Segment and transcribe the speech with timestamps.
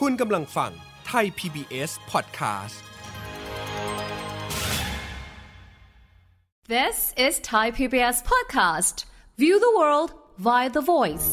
[0.00, 0.72] คุณกำลังฟัง
[1.06, 2.76] ไทย PBS Podcast
[6.68, 8.96] This is Thai PBS Podcast.
[9.36, 11.28] View the world via the voice.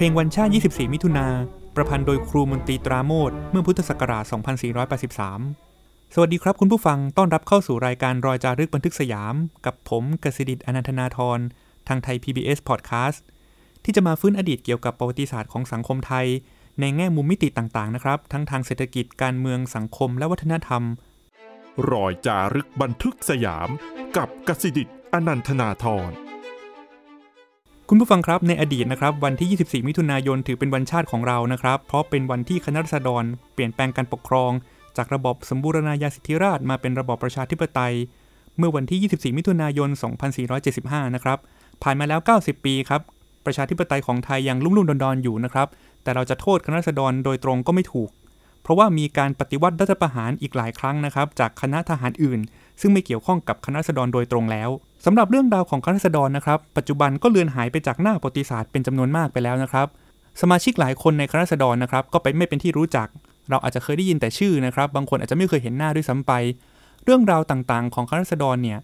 [0.00, 1.26] เพลงวันชาติ 24 มิถุนา
[1.76, 4.24] ประพันธ์โดยครูมนตรีตราโมดเมื่อพุทธศักราช
[5.38, 9.34] 2483 สวัสดีครับคุณผู้ฟัง ต้อนรับเข้าสู่รายการรอยจารึกบันทึกสยาม
[9.66, 11.38] กับผมกสิดิตอนันทนาทร
[11.88, 13.18] ทางไทย PBS Podcast
[13.84, 16.26] ที่จะมาฟื้นอดีตเกี่ยวกับประวัติศาสตร์ของสังคมไทย
[16.80, 20.82] ในแง่มุมมิติต่างๆ นะครับ ทั้งทางเศรษฐกิจ การเมือง สังคม และวัฒนธรรม
[21.90, 23.68] รอยจารึกบันทึกสยาม
[24.16, 26.12] กับกสิดิตอนันทนาทร
[27.92, 33.24] คุณผู้ฟังครับในอดีตนะครับวันที่ 24 มิถุนายนถือเป็นวันชาติของเรานะครับ เพราะเป็นวันที่คณะรัษฎร
[33.54, 34.50] เปลี่ยนแปลงการปกครอง
[34.96, 37.94] จากระบอบสมบูรณาญาสิทธิราชมาเป็นระบอบประชาธิปไตย
[38.58, 39.88] เมื่อวันที่ 24 มิถุนายน
[40.52, 41.38] 2475 นะครับ
[41.82, 43.00] ผ่านมาแล้ว 90 ปีครับ
[43.46, 45.68] ประชาธิปไตยของไทยยังลุ่มลุ่มดอนๆอยู่นะครับ
[46.02, 48.10] แต่เราจะโทษคณะรัษฎรโดยตรงก็ไม่ถูก
[48.62, 52.40] เพราะว่ามีการปฏิวัติรัฐประหารอีกหลายครั้งนะครับ จากคณะทหารอื่น
[52.80, 54.70] ซึ่งไม่เกี่ยวข้องกับคณะรัษฎรโดยตรงแล้ว
[55.04, 59.86] สำหรับเรื่องราวของคณะรัษฎรนะครับ ปัจจุบันก็เลือนหายไปจากหน้าประวัติศาสตร์เป็นจำนวนมากไปแล้วนะครับ
[60.40, 63.08] สมาชิกหลายคนในคณะรัษฎรนะครับก็ไปไม่เป็นที่รู้จัก
[63.50, 66.32] เราอาจจะเคยได้ยินแต่ชื่อนะครับ บางคนอาจจะไม่เคยเห็นหน้าด้วยซ้ำไป
[67.04, 68.78] เรื่องราวต่างๆ ของคณะรัษฎรเนี่ย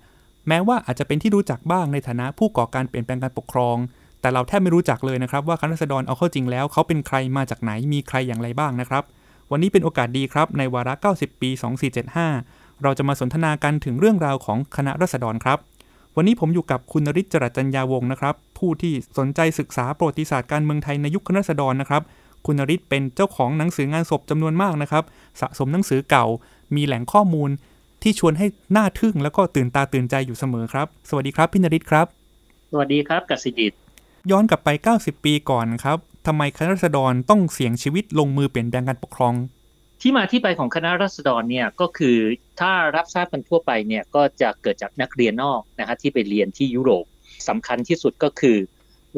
[0.49, 3.77] แม้ว่าอาจจะเป็นที่รู้จักบ้างในฐานะผู้ก่อการเปลี่ยนแปลงการปกครอง
[4.21, 9.04] แต่เราแทบไม่รู้จักเลยนะครับว่าคณะรัษฎรเอาเข้าจริงแล้วเขาเป็นใครมาจากไหนมีใครอย่างไรบ้างนะครับ
[9.50, 11.50] วันนี้เป็นโอกาสดีครับในวาระ 90 ปี
[12.16, 15.59] 2475 เราจะมาสนทนากันถึงเรื่องราวของคณะรัษฎรครับ
[16.19, 22.03] วันนี้ผมอยู่กับคุณนริศจรัสจัญญาวงศ์นะครับ ผู้ที่สนใจศึกษาประวัติศาสตร์การเมืองไทยในยุคคณะรัษฎรนะครับ
[22.47, 25.04] คุณนริศเป็นเจ้าของหนังสืองานศพจำนวนมากนะครับ
[25.41, 26.27] สะสมหนังสือเก่า
[26.75, 27.50] มีแหล่งข้อมูล
[28.03, 32.06] ที่ชวนให้หน้าทึ่งแล้วก็ตื่นตาตื่นใจอยู่เสมอครับ สวัสดีครับพี่นริศครับ
[32.71, 33.72] สวัสดีครับกสิดิต
[34.31, 39.34] ย้อนกลับไป 90 ปีก่อนครับทำไมคณะรัษฎรต้องเสี่ยงชีวิตลงมือเปลี่ยนแปลงการปกครอง
[40.01, 42.17] ที่มาที่ไปของคณะรัษฎรเนี่ยก็คือ
[42.61, 47.05] ถ้ารับทราบกันทั่วไปเนี่ยก็จะเกิดจากนักเรียนนอกนะฮะที่ไปเรียนที่ยุโรป
[47.49, 48.59] สำคัญที่สุดก็คือ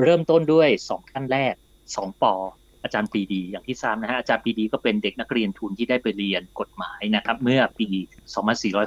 [0.03, 1.55] เริ่มต้นด้วย2ขั้นแรก
[1.87, 2.35] 2ปอ
[2.83, 7.89] อาจารย์ปีดีอย่างที่ทราบนะฮะอาจารย์ปีดีก็เป็นเด็กนักเรียนทุนที่ได้ไปเรียนกฎหมายนะครับเมื่อปี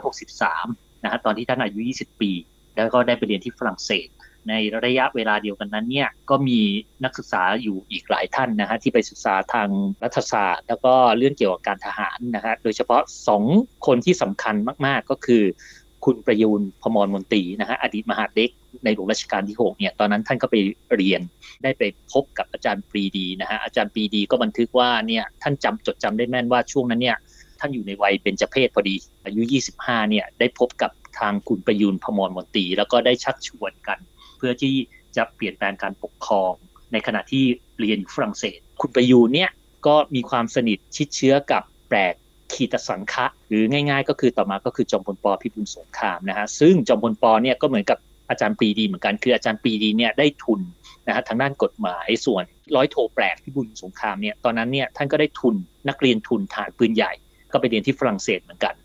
[0.01, 2.31] 2463นะฮะตอนที่ท่านอายุ 20 ปี
[2.75, 4.07] แล้วก็ได้ไปเรียนที่ฝรั่งเศส
[4.49, 4.53] ใน
[4.85, 6.59] ระยะเวลาเดียวกันนั้นเนี่ยก็มี
[7.03, 9.69] นักศึกษาอยู่อีกหลายท่านนะฮะที่ไปศึกษาทาง
[10.03, 13.01] รัฐศาสตร์ แล้วก็เรื่องเกี่ยวกับการทหารนะฮะโดยเฉพาะ
[13.43, 15.43] 2 คนที่สำคัญมาก ๆ ก็คือ
[16.05, 18.49] คุณประยูนพมรมนตรีนะฮะอดีตมหาดเล็ก
[18.83, 20.55] ในหลวงรัชกาลที่6เนี่ยตอนนั้นท่านก็ไป
[20.95, 21.21] เรียน
[21.63, 27.17] ได้ไปพบกับอาจารย์ปรีดีนะฮะอาจารย์ปรีดีก็บันทึกว่าเนี่ยท่านจำจดจำได้แม่นว่าช่วงนั้นเนี่ย
[27.59, 29.41] ท่านอยู่ในวัยเบญจเพศพอดี อายุ
[29.75, 33.99] 25เนี่ยได้พบกับทางคุณประยูนพมรมนตรีแล้วก็ได้ชักชวนกัน
[34.41, 34.75] เพื่อที่
[35.17, 36.51] จะเปลี่ยนแปลงการปกครอง
[36.91, 37.43] ในขณะที่
[37.79, 39.49] เรียนอยู่ฝรั่งเศส คุณประยูนเนี่ย
[39.87, 42.13] ก็มีความสนิทชิดเชื้อกับแปลก
[42.53, 47.97] ขีตสังคะหรือง่ายๆ ก็คือต่อมาก็คือจอมพลปพิบูลสงครามนะฮะซึ่งจอมพลปเนี่ยก็เหมือนกับ
[48.29, 50.61] อาจารย์ปรีดีเหมือนกันคืออาจารย์ปรีดีเนี่ยได้ทุน
[51.07, 52.43] นะฮะทางด้านกฎหมายส่วน
[52.75, 55.55] ร้อยโทแปลกพิบูลสงครามเนี่ยตอนนั้นเนี่ยท่านก็ได้ทุน
[55.89, 57.11] นักเรียนทุนฐานปืนใหญ่
[57.51, 58.75] ก็ไปเรียนที่ฝรั่งเศสเหมือนกัน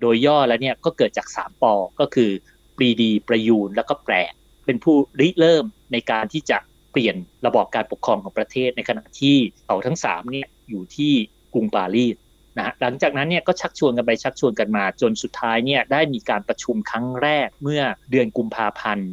[0.00, 2.30] โดยย่อแล้วเนี่ยก็เกิดจาก3ปอก็คือ
[2.76, 4.32] ปรีดีประยูนแล้วก็แปลก
[4.70, 6.58] เป็นผู้ริเริ่มในการที่จะ
[6.92, 7.16] เปลี่ยน
[7.46, 9.36] ระบอบการปกครองของประเทศในขณะที่
[9.66, 11.12] เขาทั้ง3เนี่ยอยู่ที่
[11.54, 12.16] กรุงปารีส
[12.56, 19.10] นะฮะหลังจากนั้นเนี่ยก็ชักชวนกันไปชักชวนกันมา จนสุดท้ายเนี่ยได้มีการประชุมครั้งแรกเมื่อเดือนกุมภาพันธ์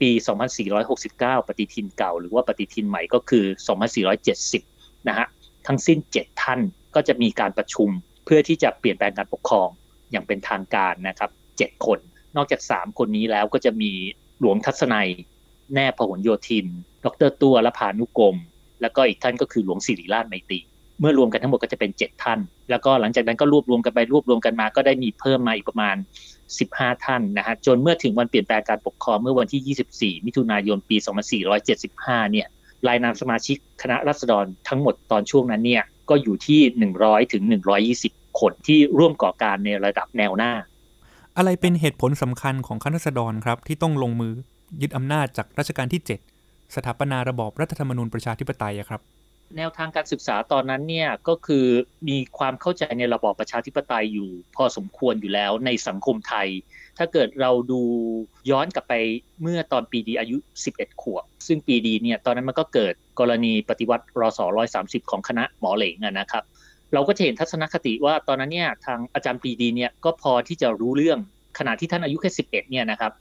[0.00, 0.10] ปี
[0.78, 3.44] 2469 ปฏิทินเก่า หรือว่าปฏิทินใหม่ก็คือ
[4.26, 5.26] 2470 นะฮะ
[5.66, 6.60] ทั้งสิ้น 7 ท่าน
[6.94, 7.88] ก็จะมีการประชุม
[8.24, 9.68] เพื่อที่จะเปลี่ยนแปลงการปกครอง
[10.10, 11.98] อย่างเป็นทางการนะครับ 7 คน
[12.36, 13.92] นอกจาก 3 คนนี้แล้วก็จะมี
[14.40, 15.08] หลวงทัศนัย
[15.74, 16.66] แน่พหลโยธิน
[17.04, 18.36] ดรตัวและพานุกรม
[18.80, 20.60] แล้วก็อีกท่านก็คือหลวงศิริราชไมตรี
[21.00, 22.40] เมื่อรวมกันทั้งหมดก็จะเป็น 7 ท่าน
[22.70, 25.96] แล้วก็หลังจากนั้นก็รวบรวมกันไปรวบรวมกันมา ก็ได้มีเพิ่มมาอีกประมาณ
[26.50, 30.96] 15 ท่านนะฮะจนเมื่อถึงวันเปลี่ยนแปลงการปกครองเมื่อวันที่ 24 มิถุนายนปี
[31.64, 32.46] 2475 เนี่ย
[32.88, 36.60] รายนามสมาชิกคณะรัษฎรทั้งหมดตอนช่วงนั้นเนี่ยก็อยู่ที่
[36.96, 37.42] 100 ถึง
[37.90, 40.52] 120 คนที่ร่วมก่อการในระดับแนวหน้า
[41.40, 44.34] อะไรเป็นเหตุผลสำคัญของคณะรัษฎรครับ ที่ต้องลงมือ
[44.82, 46.00] ยึดอำนาจจากรัชกาลที่
[46.38, 49.00] 7 สถาปนาระบอบรัฐธรรมนูญประชาธิปไตยครับ
[49.56, 51.66] แนวทางการศึกษาตอนนั้นเนี่ยก็คือ
[52.08, 56.48] มีความเข้าใจในระบอบประชาธิปไตยอยู่ พอสมควรอยู่แล้วในสังคมไทย
[56.98, 57.82] ถ้าเกิดเราดู
[58.50, 58.94] ย้อนกลับไป
[59.42, 60.36] เมื่อตอนปีดีอายุ
[60.70, 64.40] 11 ขวบ ซึ่งปีดีเนี่ยตอนนั้นมันก็เกิดกรณีปฏิวัติรศ
[64.76, 66.44] 130ของคณะหมอเหลงนะครับ
[66.94, 71.18] เราก็จะเห็นทัศนคติว่าตอนนั้นเนี่ยทางอาจารย์ปีดีเนี่ยก็พอที่จะรู้เรื่อง
[71.58, 73.12] ขณะที่ท่านอายุแค่11เนี่ยนะครับ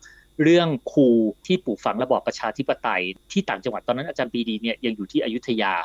[0.43, 1.07] เรื่องครู
[1.45, 5.75] ที่ปลูกฝังระบอบประชาธิปไตย ที่ต่างจังหวัดตอนนั้นอาจารย์ปีดีเนี่ยยังอยู่ที่อยุธยา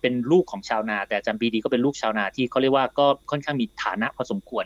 [0.00, 4.64] เป็นลูกของชาวนา แต่อาจารย์ปีดีก็เป็นลูกชาวนาที่เขาเรียกว่าก็ค่อนข้างมีฐานะพอสมควร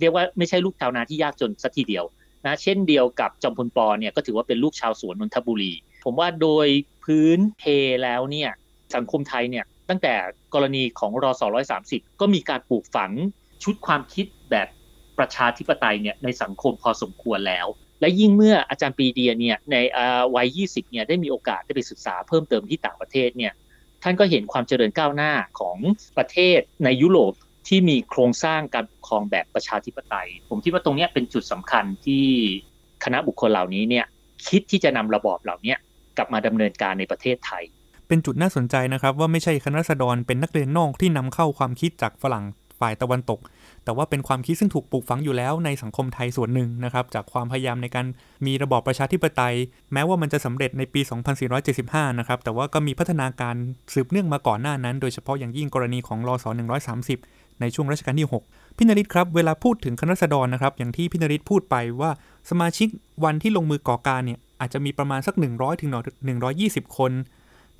[0.00, 2.04] เรียกว่าไม่ใช่ลูกชาวนาที่ยากจนสักทีเดียว
[2.46, 5.72] นะเช่นเดียวกับจอมพลปอเนี่ยก็ถือว่าเป็นลูกชาวสวนนนทบุรี
[6.04, 6.68] ผมว่าโดย
[7.04, 7.62] พื้นเพ
[8.02, 8.50] แล้วเนี่ย
[8.94, 10.14] สังคมไทยเนี่ย ตั้งแต่
[10.54, 13.12] กรณีของรอสร้อยสามสิบก็มีการปลูกฝัง
[13.64, 14.68] ชุดความคิดแบบ
[15.18, 17.66] ประชาธิปไตยเนี่ยในสังคมพอสมควรแล้ว
[18.00, 19.76] และยิ่งเมื่ออาจารย์ปีเดียเนี่ยใน
[20.36, 23.52] วัย 20 เนี่ยได้มีโอกาสได้ไปศึกษาเพิ่มเติมที่ต่างประเทศเนี่ย
[24.02, 25.76] ท่านก็เห็นความเจริญก้าวหน้าของ
[26.18, 27.32] ประเทศในยุโรป
[27.68, 32.24] ที่มีโครงสร้างการปกครองแบบประชาธิปไตย ผมคิดว่าตรงนี้เป็นจุดสำคัญที่
[33.04, 34.06] คณะบุคคลเหล่านี้เนี่ย
[34.48, 35.74] คิดที่จะนำระบอบเหล่านี้
[36.16, 37.64] กลับมาดำเนินการในประเทศไทย
[38.08, 42.44] เป็นจุดน่าสนใจนะครับ ว่าไม่ใช่คณะรัษฎรเป็นนักเรียนนอกที่นำเข้าความคิดจากฝรั่ง
[42.80, 43.40] ฝ่ายตะวันตก
[43.84, 48.06] แต่ว่าเป็นความคิดซึ่งถูกปลูกฝังอยู่แล้วในสังคมไทยส่วนหนึ่งนะครับ จากความพยายามในการ
[48.46, 49.54] มีระบอบประชาธิปไตย
[49.92, 51.00] แม้ว่ามันจะสำเร็จในปี
[51.60, 53.56] 2475 นะครับ แต่ว่าก็มีพัฒนาการ
[53.94, 56.46] สืบเนื่องมาก่อนหน้านั้น โดยเฉพาะอย่างยิ่งกรณีของรอส
[57.02, 62.10] 130 ในช่วงรัชกาลที่ 6 พี่นริศครับ เวลาพูดถึงคณะรัษฎรนะครับ อย่างที่พี่นริศพูดไปว่า
[62.50, 62.88] สมาชิก
[63.24, 65.90] วันที่ลงมือก่อการเนี่ยอาจจะมีประมาณสัก 100ถึง
[66.44, 67.12] 120 คน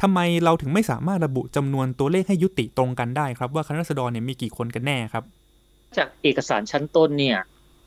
[0.03, 5.25] ทำไมเราถึงไม่สามารถระบุจำนวนตัวเลขให้ยุติตรงกันได้ครับ ว่าคณะรัษฎรเนี่ยมีกี่คนกันแน่ครับ
[5.97, 7.39] จากเอกสารชั้นต้นเนี่ย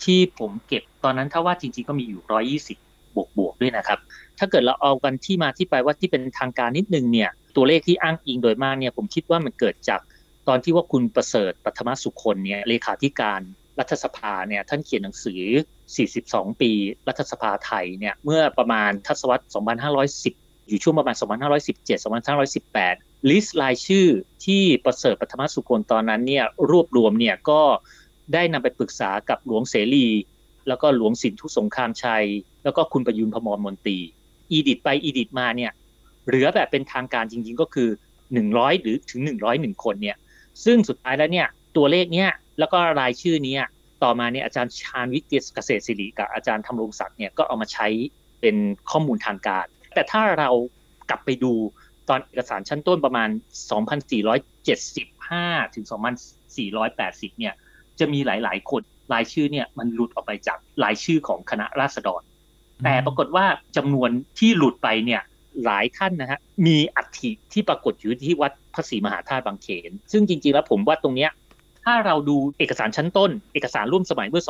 [0.04, 2.22] ที่ผมเก็บตอนนั้นถ้าว่าจริง ๆก็มีอยู่
[2.70, 4.00] 120บวกบวกด้วยนะครับ
[4.40, 10.00] ถ้าเกิดเราเอากันที่มาที่ไปว่าที่เป็นทางการนิดนึงเนี่ย ตัวเลขที่อ้างอิงโดยมากเนี่ยผมคิดว่ามันเกิดจาก
[10.48, 13.42] ตอนที่ว่าคุณประเสริฐปัทมสุคนเนี่ยเลขาธิการ
[13.80, 15.42] รัฐสภาเนี่ยท่านเขียนหนังสือ
[16.00, 16.72] 42 ปี
[17.08, 19.46] รัฐสภาไทยเนี่ยเมื่อประมาณทศวรรษ
[20.36, 20.41] 2510
[20.72, 21.16] อยู่ช่วงประมาณ
[21.78, 22.00] 2517
[22.64, 24.08] 2518 ลิสต์รายชื่อ
[24.46, 27.62] ที่ประเสริฐปัทมสุคนตอนนั้นเนี่ยรวบรวมเนี่ยก็
[28.34, 30.08] ได้นำไปปรึกษากับหลวงเสรี
[30.68, 32.26] แล้วก็หลวงสินทุสงครามชัย
[32.64, 33.98] แล้วก็คุณประยุนพมรมนตรี
[34.52, 35.72] อีดิตไปอีดิตมาเนี่ย
[36.28, 37.90] เหลือแบบเป็นทางการจริงๆก็คือ
[38.36, 39.22] 100 หรือถึง
[39.54, 40.18] 101 คนเนี่ย
[40.66, 41.48] ซึ่งสุดท้ายแล้วเนี่ย
[41.78, 42.30] ตัวเลขเนี้ย
[42.60, 43.56] แล้วก็รายชื่อนี้
[44.04, 47.88] ต่อมาเนี่ยอาจารย์ชาญวิทย์เกษตรศิริกับอาจารย์ธรรมรงศักดิ์เนี่ยก็เอามาใช้
[48.42, 48.56] เป็น
[48.90, 50.50] ข้อมูลทางการ แต่ถ้าเรา
[51.10, 51.54] กลับไปดู
[52.10, 53.30] ตอนเอกสารชั้นต้นประมาณ
[54.92, 55.86] 2,475 ถึง
[56.62, 57.54] 2,480 เนี่ย
[58.00, 58.82] จะมีหลาย ๆ คน
[59.14, 62.22] รายชื่อเนี่ยมันหลุดออกไปจากรายชื่อของคณะราษฎร
[62.84, 63.46] แต่ปรากฏว่า
[63.78, 64.10] จำนวน
[64.40, 65.22] ที่หลุดไปเนี่ย
[65.66, 71.32] หลายท่านนะฮะมีอัฐิที่ปรากฏอยู่ที่วัดพระศรีมหาธาตุบางเขน ซึ่งจริง ๆ แล้วผมว่าตรงเนี้ย
[71.86, 74.44] ถ้าเราดูเอกสารชั้นต้น เอกสารร่วมสมัยเมื่อ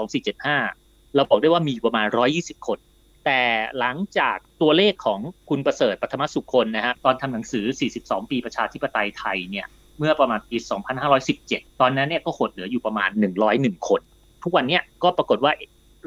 [0.54, 2.78] 2475 เราบอกได้ว่ามีประมาณ 120 คน
[3.26, 3.42] แต่
[3.80, 5.20] หลังจากตัวเลขของ
[5.50, 7.66] คุณประเสริฐปัทมสุคนนะฮะตอนทำหนังสือ
[7.98, 9.68] 42 ปีประชาธิปไตยไทยเนี่ย
[10.00, 10.58] เมื่อประมาณปี
[11.20, 13.10] 2517 ตอนนั้นเนี่ยก็หดเหลืออยู่ประมาณ
[13.48, 14.02] 101 คน
[14.44, 15.52] ทุกวันนี้ก็ปรากฏว่า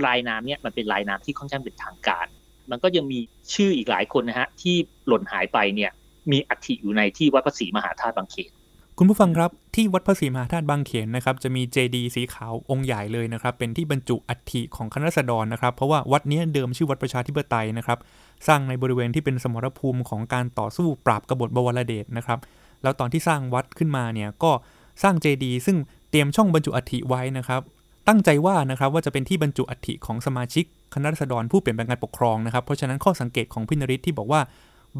[0.06, 2.26] รายนามเนี่ยมันเป็นรายนามที่ค่อนข้างเป็นทางการ
[2.70, 3.18] มันก็ยังมี
[3.54, 5.90] ชื่ออีกหลายคนนะฮะที่หล่นหายไปเนี่ย
[6.32, 8.52] มีอัฐิอยู่ในที่วัดพระศรีมหาธาตุบางเขน
[8.98, 17.98] คุณผู้ฟังครับที่วัดพระศรีมหาธาตุบางเขนนะครับจะมีเจดีสีขาวองค์ใหญ่เลยนะครับเป็นที่บรรจุอัฐิของคณะรัษฎรนะครับ เพราะว่าวัดนี้เดิมชื่อวัดประชาธิปไตยนะครับ
[18.46, 22.38] สร้างในบริเวณที่เป็นสมรภูมิของการต่อสู้ปราบกบฏบวรเดชนะครับ
[22.82, 24.52] แล้วตอนที่สร้างวัดขึ้นมาเนี่ยก็
[25.02, 25.76] สร้างเจดีซึ่ง
[26.10, 27.60] เตรียมช่องบรรจุอัฐิไว้นะครับ
[28.08, 34.40] ตั้งใจว่านะครับว่าจะเป็นที่บรรจุอัฐิของสมาชิกคณะรัษฎรผู้เปลี่ยนแปลงการปกครองนะครับเพราะฉะนั้นข้อสังเกตของพินริศที่บอกว่า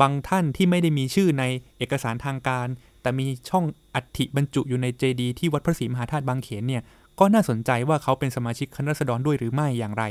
[0.01, 1.45] บางท่านที่ไม่ได้มีชื่อใน
[1.79, 2.69] เอกสารทางการ
[3.05, 6.83] แต่มีช่องอัฐิบรรจุอยู่ในเจดีที่วัดพระศรีมหาธาตุบางเขนเนี่ย
[7.21, 10.05] ก็น่าสนใจว่าเขาเป็นสมาชิกคณะรัษฎรด้วยหรือไม่อย่างไร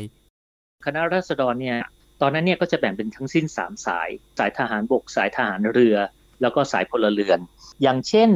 [0.86, 1.78] คณะรัษฎรเนี่ย
[2.22, 4.10] ตอนนั้นเนี่ยก็จะแบ่งเป็นทั้งสิ้น 3 สาย
[4.40, 5.98] สายทหารบก สายทหารเรือ
[6.42, 7.40] แล้วก็สายพลเรือน
[7.82, 8.30] อย่างเช่น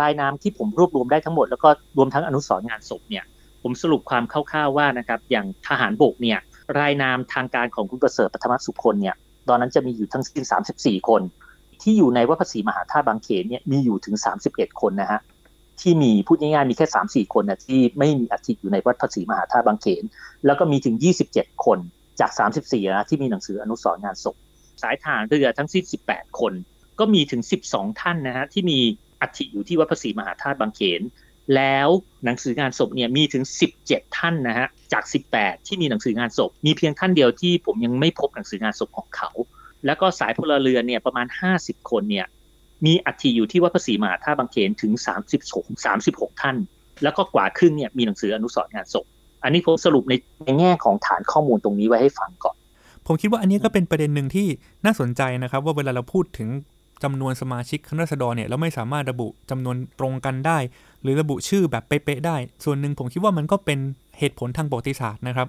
[0.00, 3.24] รายนามที่ผมรวบรวมได้ทั้งหมดแล้วก็รวมทั้งอนุสรงานศพเนี่ย
[3.62, 6.38] ผมสรุปความคร่าวๆว่านะครับอย่างทหารบกเนี่ย
[6.80, 9.16] รายนามทางการของคุณประเสริฐปฐมสุคนเนี่ย
[9.48, 10.44] ตอนนั้นจะมีอยู่ทั้งสิ้น
[10.76, 11.22] 34 คน
[11.84, 14.16] ที่อยู่ในวัดพระศรีมหาธาตุบางเขนเนี่ยมีอยู่ถึง
[14.48, 15.20] 31 คนนะฮะ
[15.80, 16.86] ที่มีพูดง่ายๆมีแค่
[17.26, 20.02] 3-4คนนะที่ไม่มีอัฐิอยู่ในวัดพระศรีมหาธาตุบางเขน
[20.46, 20.96] แล้วก็มีถึง
[21.30, 21.78] 27 คน
[22.20, 22.30] จาก
[22.62, 24.36] 34นะที่มีหนังสืออนุสรณ์งานศพ
[24.82, 26.52] สายทารเรือทั้งสิ้น18 คน
[26.98, 28.78] ก็มีถึง 12 ท่านนะฮะที่มี
[29.20, 31.02] ออัฐิอยู่ที่วัดพระศรีมหาธาตุบางเขน
[31.54, 31.88] แล้ว
[32.24, 33.44] หนังสืองานศพเนี่ยมีถึง
[33.80, 39.30] 17 ท่านนะฮะจาก 18 ที่มีหนังสืองานศพ มีเพียงท่านเดียวที่ผมยังไม่พบหนังสืองานศพของเขา
[39.86, 41.26] แล้วก็สายพลเรือนเนี่ยประมาณ
[41.58, 42.26] 50 คนเนี่ย
[42.86, 44.92] มีอัฐิอยู่ที่วัดพระศรีมหาธาตุบางเขนถึง
[45.40, 46.56] 36 36 ท่าน
[47.02, 49.04] แล้วก็กว่าครึ่งเนี่ยมีหนังสืออนุสรณ์งานศพ
[49.42, 50.14] อันนี้ผมสรุปใน
[50.44, 52.56] ในแง่ของฐานข้อมูลตรงนี้ไว้ให้ฟังก่อน
[53.06, 54.46] ผมคิดว่าอันนี้ก็เป็นประเด็นหนึ่งที่
[54.84, 56.48] น่าสนใจนะครับ ว่าเวลาเราพูดถึง
[57.02, 60.58] จำนวนสมาชิกคณะรัษฎรเนี่ยเราไม่สามารถระบุจำนวนตรงกันได้
[61.02, 63.78] หรือระบุชื่อแบบเป๊ะๆได้ ส่วนหนึ่งผมคิดว่ามันก็เป็น
[64.18, 65.48] เหตุผลทางประวัติศาสตร์นะครับ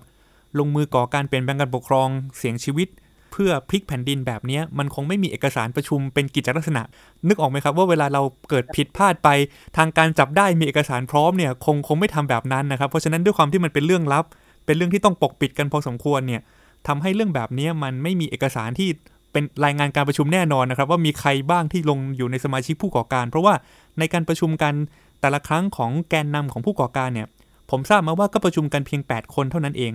[0.60, 2.88] ลงมือก่อการเปลี่ยนแปลงการปกครองเสียงชีวิต
[3.36, 6.84] เพื่อพลิกแผ่นดินแบบนี้มันคงไม่มีเอกสารประชุมเป็นกิจลักษณะ
[7.28, 9.30] นึกออกไหมครับว่าเวลาเราเกิดผิดพลาดไป
[9.78, 14.26] ทางการจับได้มีเอกสารพร้อมเนี่ยคงคงไม่ทำแบบนั้นนะครับ เพราะฉะนั้นด้วยความที่มันเป็นเรื่องลับ
[14.66, 16.42] เป็นเรื่องที่ต้องปกปิดกันพอสมควรเนี่ย
[16.88, 18.90] ทำให้เรื่องแบบนี้มันไม่มีเอกสารที่
[19.32, 23.54] เป็นรายงานการประชุมแน่นอนนะครับ ว่ามีใครบ้างที่ลงอยู่ในสมาชิกผู้ก่อการ เพราะว่า
[24.00, 24.74] ในการประชุมกัน
[25.22, 27.28] แต่ละครั้งของแกนนำของผู้ก่อการเนี่ย
[27.72, 29.94] ผมทราบมาว่าก็ประชุมกันเพียง 8 คนเท่านั้นเอง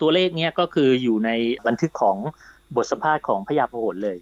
[0.00, 1.30] ตัวเลขเนี้ยก็คืออยู่ใน
[1.66, 2.16] บันทึกของ
[2.76, 4.18] บทสัมภาษณ์ของพยาพหลเลย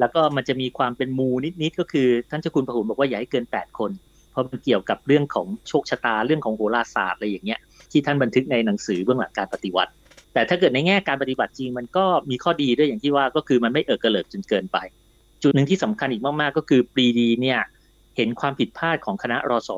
[0.00, 1.28] แล้วก็มันจะมีความเป็นมู
[1.62, 3.90] นิดๆก็คือท่านเจ้าคุณพหลบอกว่าอย่าให้เกิน 8 คน
[4.30, 7.60] เพราะมันเกี่ยวกับเรื่องของโชคชะตาเรื่องของโหราศาสตร์อะไรอย่างเงี้ย
[7.90, 9.92] ที่ท่านบันทึกในหนังสือเบื้องหลังการปฏิวัติ
[10.34, 14.78] แต่ถ้าเกิดในแง่การปฏิบัติจริงมันก็มีข้อดีด้วยอย่างที่ว่าก็คือมันไม่เอิกระเลิกจนเกินไป
[15.42, 17.60] จุดหนึ่งที่สำคัญอีกมาก ๆ ก็คือปรีดีเนี่ย
[18.16, 19.70] เห็นความผิดพลาดของคณะรอส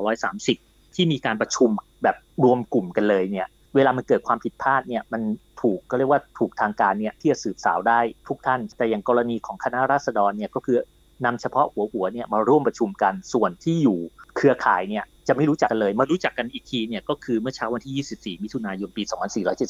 [0.43, 1.69] 130ที่มีการประชุม
[2.03, 5.21] แบบรวมกลุ่มกันเลยเนี่ย เวลามันเกิดความผิดพลาดเนี่ยมัน
[5.61, 10.77] ถูกก็เรียกว่าถูกทางการเนี่ยที่จะสืบสาวได้ทุกท่าน แต่อย่างกรณีของคณะราษฎรเนี่ยก็คือ
[11.25, 13.99] นำเฉพาะหัวหัวเนี่ยมาร่วมประชุมกันส่วนที่อยู่
[14.35, 19.03] เครือข่ายเนี่ยจะไม่รู้จักกันเลย มารู้จักกันอีกทีเนี่ยก็คือเมื่อเช้าวันที่ 24 มิถุนายนปี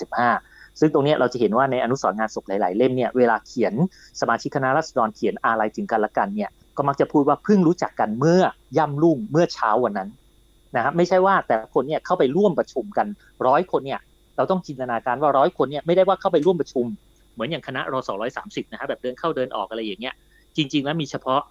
[0.06, 3.74] 2475 ซึ่งตรงนี้เราจะเห็นว่าในอนุสรณ์งานศพหลาย ๆ เล่มเนี่ยเวลาเขียน
[4.22, 8.42] สมาชิกคณะราษฎรเขียนอะไรถึงกันละกันเนี่ยก็มักจะพูดว่าเพิ่งรู้จักกันเมื่อ
[8.78, 10.10] ย่ำรุ่งเมื่อเช้าวันนั้น
[10.76, 13.08] นะครับไม่ใช่ว่าแต่ละคนเนี่ยเข้าไปร่วมประชุมกัน
[13.48, 14.00] ร้อยคนเนี่ย
[14.38, 16.86] เราต้องจินตนาการว่าร้อยคนเนี่ยไม่ได้ว่าเข้าไปร่วมประชุม
[17.34, 20.16] เหมือนอย่างคณะรอสร้อยสามสิบนะครับแบบเดินเข้าเดินออกอะไรอย่างเงี้ย
[20.56, 21.42] จริง ๆ แล้วมีเฉพาะ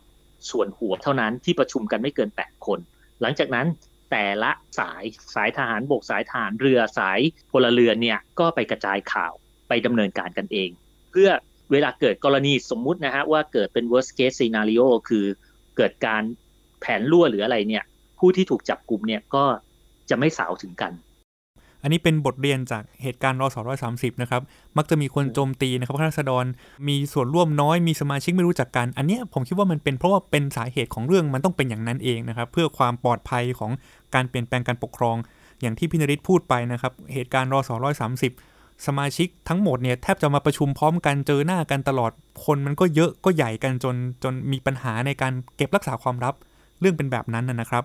[0.50, 2.78] ส่วนหัวเท่านั้นที่ประชุมกันไม่เกิน 8 คน
[3.22, 3.66] หลังจากนั้น
[4.10, 7.20] แต่ละสายสายทหารบกสายทหารเรือสาย
[7.52, 9.32] พลเรือนเนี่ยก็ไปกระจายข่าว
[9.68, 10.70] ไปดำเนินการกันเอง
[11.10, 11.28] เพื่อ
[11.72, 15.26] เวลาเกิดกรณีสมมุตินะฮะว่าเกิดเป็น worst case scenario คือ
[15.76, 16.22] เกิดการ
[16.80, 17.84] แผนรั่วหรืออะไรเนี่ย
[18.22, 19.44] ผู้ที่ถูกจับกลุ่มเนี่ยก็
[20.10, 20.92] จะไม่สาวถึงกัน
[21.82, 24.42] อันนี้เป็นบทเรียนจากเหตุการณ์รอสอร้อยสามสิบนะครับ
[24.76, 26.44] มักจะมีคนโจมตีนะครับข้าราษฎร
[26.88, 33.70] มีส่วนร่วมน้อยมีสมาชิกไม่รู้จักกัน อันนี้ผมคิดว่ามันเป็นเพราะว่าเป็นสาเหตุของเรื่องมันต้องเป็นอย่างนั้นเองนะครับ เพื่อความปลอดภัยของ
[34.14, 35.16] การเปลี่ยนแปลงการปกครอง
[35.60, 38.32] อย่างที่พินริศพูดไปนะครับ เหตุการณ์รอสอร้อยสามสิบ
[38.86, 42.12] สมาชิกทั้งหมดเนี่ยแทบจะมาประชุมพร้อมกันเจอหน้ากันตลอด
[42.44, 46.34] คนมันก็เยอะก็ใหญ่กันจนจนมีปัญหาในการเก็บรักษาความลับ
[46.80, 47.84] เรื่องเป็นแบบนั้นนะครับ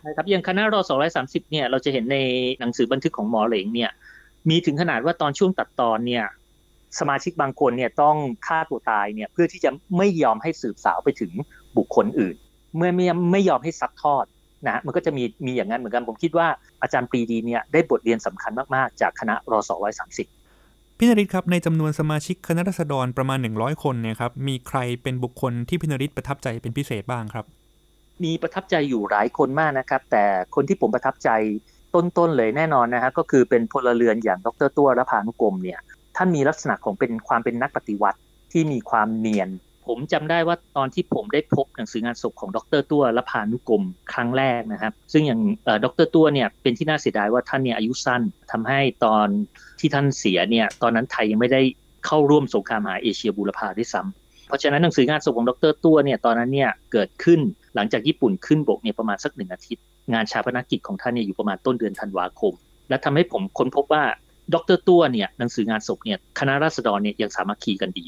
[0.00, 0.80] ใช่ครับอย่างคณะรอ
[1.16, 2.16] 230เนี่ยเราจะเห็นใน
[2.60, 3.90] หนังสือบันทึกของหมอเหลงเนี่ย
[4.50, 6.24] มีถึงขนาดว่าตอนช่วงตัดตอนเนี่ย
[6.98, 8.16] สมาชิกบางคนเนี่ยต้อง
[8.46, 11.32] ฆ่าตัวตายเนี่ยเพื่อที่จะไม่ยอมให้สืบสาวไปถึง
[11.76, 12.36] บุคคลอื่น
[12.76, 14.24] เมื่อไม่ไม่ยอมให้ซัดทอด
[14.66, 16.46] นะมันก็จะมีมีอย่างนั้นเหมือนกันผมคิดว่า
[16.82, 19.58] อาจารย์ปรีดีเนี่ยได้บทเรียนสำคัญมากๆ จากคณะรอ
[20.30, 27.44] 230พินริศครับในจำนวนสมาชิกคณะรัษฎรประมาณ 100 คนเนี่ยครับมีใครเป็นบุคคลที่พินริศประทับใจเป็นพิเศษบ้างครับ
[28.24, 30.24] มีประทับใจอยู่หลายคนมากนะครับ แต่
[30.54, 31.30] คนที่ผมประทับใจ
[31.94, 35.78] ต้นๆเลยแน่นอนนะฮะก็คือเป็นพลเรือนอย่างดรตัวรพานุกรมเนี่ย
[36.16, 38.18] ท่านมีลักษณะของเป็นความเป็นนักปฏิวัติ
[38.52, 39.50] ที่มีความเนียน
[39.86, 45.40] ผมจำได้ว่าตอนที่ผมได้พบหนังสืองานศพของดรตัวรพานุกรมครั้งแรกนะครับ ซึ่งอย่าง
[45.84, 48.22] ดรตัวเนี่ยเป็นที่น่าเสียดายว่าท่านเนี่ยอายุสั้น
[48.52, 49.26] ทำให้ตอน
[49.80, 51.62] ที่ท่านเสียเนี่ยตอนนั้นไทยยังไม่ได้
[52.06, 57.40] เข้าร่วมสงครามมหาเอเชียบูรพาด้วยซ้ำเพราะฉะนั้นหนังสืองานศพของดรตัวเนี่ยตอนนั้นเนี่ยเกิดขึ้น
[57.74, 62.52] หลังจากญี่ปุ่นขึ้นบกเนี่ยประมาณสักหนึ่งอาทิตย์ งานชาปนกิจของท่านเนี่ยอยู่ประมาณต้นเดือนธันวาคม
[62.88, 64.04] และทำให้ผมค้นพบว่า
[64.54, 68.06] ดรตัวเนี่ยหนังสืองานศพเนี่ยคณะราษฎรเนี่ยยังสามัคคีกันดี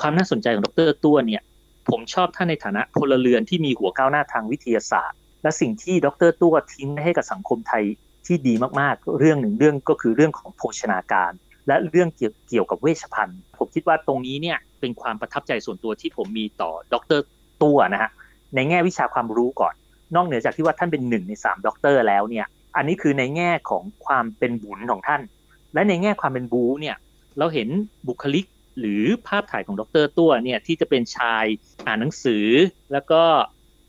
[0.00, 1.42] ความน่าสนใจของดรตัวเนี่ย
[1.90, 7.84] ผมชอบท่านในฐานะพลเรือนที่มีหัวก้าวหน้าทางวิทยาศาสตร์ และสิ่งที่ดรตัวทิ้งให้กับสังคมไทย
[8.26, 11.32] ที่ดีมากๆ เรื่องหนึ่งเรื่องก็คือเรื่องของโภชนาการ
[11.68, 17.20] และเรื่องเกี่ยวเกี่ยวกับเวชภัณฑ์ ผมคิดว่าตรงนี้เนี่ยเป็นความประทับใจส่วนตัวที่ผมมีต่อดร
[17.62, 18.10] ตัวนะฮะ
[18.54, 19.74] ในแง่วิชาความรู้ก่อน
[20.14, 25.20] นอกเหนือจากที่ว่าท่านเป็นหนึ่งในสามด็อกเตอร์แล้วเนี่ย อันนี้คือในแง่ของความเป็นบุญของท่าน
[25.74, 26.96] และในแง่ความเป็นบูเนี่ย
[27.38, 27.68] เราเห็น
[28.08, 28.44] บุคลิก
[28.78, 31.44] หรือภาพถ่ายของดรตัวเนี่ยที่จะเป็นชาย
[31.86, 32.46] อ่านหนังสือ
[32.92, 33.22] แล้วก็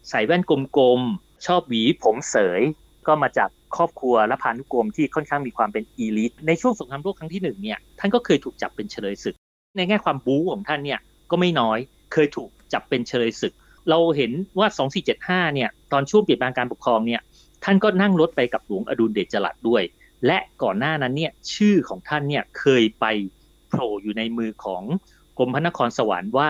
[0.10, 2.62] ใส่แว่นกลมๆ ชอบหวีผมเสย
[3.08, 9.36] ก็มาจากครอบครัวและพานุกรมที่ค่อนข้างมีความเป็นอีลิทในช่วงสงครามโลกครั้งที่หนึ่งเนี่ยท่านก็เคยถูกจับเป็นเฉลยศึก
[9.78, 11.00] ในแง่ความบู๊ของท่านเนี่ย
[11.32, 11.78] ก็ไม่น้อย
[12.14, 13.54] เคยถูกจับเป็นเฉลยศึก
[13.90, 14.68] เราเห็นว่า
[15.12, 17.22] 2475 เนี่ย ตอนช่วงเปลี่ยนแปลงการปกครองเนี่ย
[17.64, 19.84] ท่านก็นั่งรถไปกับหลวงอดุลเดชจรัสด้วย
[20.26, 23.06] และก่อนหน้านั้นเนี่ย ชื่อของท่านเนี่ยเคยไป
[23.70, 24.84] โผล่อยู่ในมือของ
[25.38, 26.50] กรมพระนครสวรรค์ว่า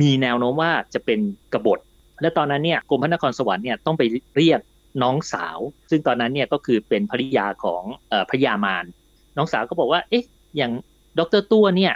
[0.00, 1.20] มีแนวโน้มว่าจะเป็น
[1.52, 1.78] กบฏ
[2.20, 4.02] และตอนนั้นเนี่ยกรมพระนครสวรรค์เนี่ยต้องไป
[4.36, 4.60] เรียก
[5.02, 5.58] น้องสาว
[5.90, 8.84] ซึ่งตอนนั้นเนี่ยก็คือเป็นภริยาของออพระยามาร
[9.36, 10.24] น้องสาวก็บอกว่า เอ๊ะ
[10.56, 10.72] อย่าง
[11.18, 11.92] ดรตัวเนี่ย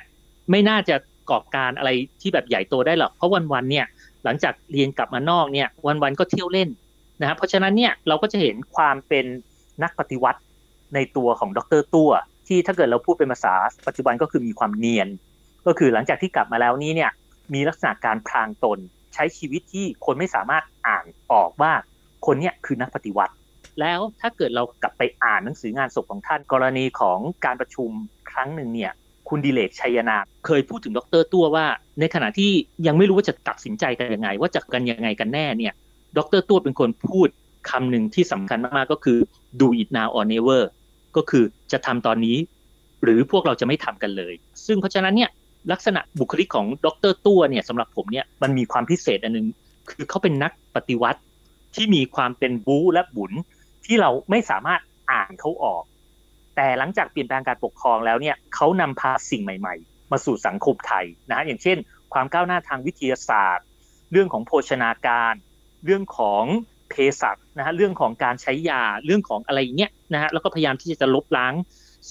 [0.51, 0.97] ไม่น่าจะ
[1.31, 1.91] กอบการอะไร
[2.21, 3.87] ที่แบบใหญ่โตได้หรอก เพราะวันๆเนี่ย
[4.25, 6.69] หลังจากเรียนกลับมานอกเนี่ยวันๆก็เที่ยวเล่น
[7.21, 9.27] นะเพราะฉะนั้นเนี่ยเราก็จะเห็นความเป็น
[9.83, 10.41] นักปฏิวัติ
[10.95, 12.11] ในตัวของดรตัว
[12.47, 13.55] ที่ถ้าเกิดเราพูดเป็นภาษา
[13.87, 15.09] ปัจจุบันก็คือมีความเนียน
[15.67, 17.11] ก็คือหลังจากที่กลับมาแล้วนี้เนี่ย
[17.55, 18.79] มีลักษณะการพรางตน
[19.15, 21.73] ใช้ชีวิตที่คนไม่สามารถอ่านออกว่า
[22.27, 23.35] คนเนี้ยคือนักปฏิวัติ
[23.81, 27.91] แล้วถ้าเกิดเรากลับไปอ่านหนังสืองานศพของท่านกรณีของการประชุม
[28.31, 28.93] ครั้งหนึ่งเนี่ย
[29.29, 30.17] คุณดิเลกชัยนา
[30.47, 31.67] เคยพูดถึงดรตัวว่า
[32.01, 32.51] ในขณะที่
[32.87, 35.75] ยังไม่รู้ว่าจะตัดสินใจกันยังไง ว่าจะกันยังไงกันแน่เนี่ย
[36.17, 37.29] ดรตัวเป็นคนพูด
[37.71, 39.19] คำหนึ่งที่สำคัญมากๆก็คือ
[39.61, 40.63] do it now or never
[41.17, 42.37] ก็คือจะทำตอนนี้
[43.03, 44.35] หรือพวกเราจะไม่ทำกันเลย
[44.67, 45.31] ซึ่งเพราะฉะนั้นเนี่ย
[45.73, 49.47] ลักษณะบุคลิกของดรตัวเนี่ยสำหรับผมเนี่ยมันมีความพิเศษอันนึง
[49.91, 51.21] คือเขาเป็นนักปฏิวัติ
[51.75, 53.33] ที่มีความเป็นบู๊และบุญ
[53.85, 54.81] ที่เราไม่สามารถ
[55.11, 55.83] อ่านเขาออก
[56.61, 61.77] แต่หลังจากเปลี่ยนแปลงการปกครองแล้วเนี่ยเขานำพาสิ่งใหม่ ๆ มาสู่สังคมไทยนะฮะอย่างเช่น
[62.13, 63.67] ความก้าวหน้าทางวิทยาศาสตร์
[64.13, 65.35] เรื่องของโภชนาการ
[65.85, 66.45] เรื่องของ
[66.91, 71.55] เภสัชนะฮะเรื่องของการใช้ยาเรื่องของอะไรเงี้ยนะฮะแล้วก็พยายามที่จะลบล้าง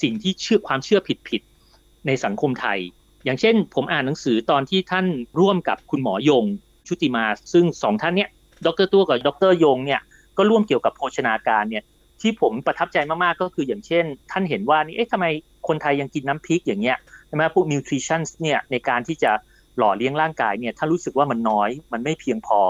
[0.01, 0.99] สิ่งที่เชื่อความเชื่อ
[1.29, 2.79] ผิดๆในสังคมไทย
[3.25, 5.05] อย่างเช่น ผมอ่านหนังสือตอนที่ท่าน
[5.39, 6.45] ร่วมกับคุณหมอยง
[6.87, 8.29] ชุติมาซึ่งสองท่านเนี้ย
[8.65, 10.01] ดรตัวกับดรยงเนี่ย
[10.37, 11.83] ก็ร่วมเกี่ยวกับโภชนาการเนี่ย
[12.21, 15.25] ที่ผมประทับใจมากๆก็คืออย่างเช่น ท่านเห็นว่านี่เอ๊ะทำไม
[15.67, 16.97] คนไทยยังกินน้ำพริกอย่างเงี้ย
[17.27, 19.31] ใช่ไหมพวกนิวทริชั่นเนี่ยในการที่จะ
[19.77, 22.61] หล่อเลี้ยงร่างกายเนี่ยท่านรู้สึกว่ามันน้อยมันไม่เพียงพอ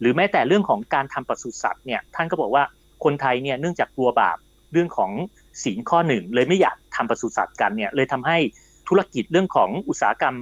[0.00, 2.64] หรือแม้แต่เรื่องของการทำปศุสัตว์เนี่ยท่านก็บอกว่า
[3.04, 4.38] คนไทยเนี่ยเนื่องจากกลัวบาป
[4.72, 5.10] เรื่องของ
[5.62, 8.38] ศีลข้อหนึ่งเลยไม่อยากทำปศุสัตว์กันเนี่ยเลยทำให้
[8.88, 10.36] ธุรกิจเรื่องของอุตสาหกรรม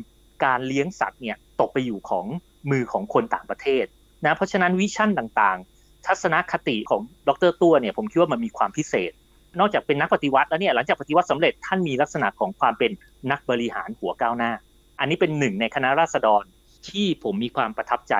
[0.44, 2.26] การเลี้ยงสัตว์เนี่ยตกไปอยู่ของ
[2.70, 3.84] มือของคนต่างประเทศ
[4.24, 5.58] นะเพราะฉะนั้นวิชั่นต่าง
[6.06, 9.12] ทัศนคติของดรตัวเนี่ยผมคิดว่ามันมีความพิเศษ
[9.60, 12.90] นอกจากเป็นนักปฏิวัติแล้วเนี่ยหลังจากปฏิวัติสำเร็จท่านมีลักษณะของความเป็น
[13.30, 14.52] นักบริหารหัวก้าวหน้า
[15.00, 16.42] อันนี้เป็นหนึ่งในคณะราษฎร
[16.88, 18.14] ที่ผมมีความประทับใจ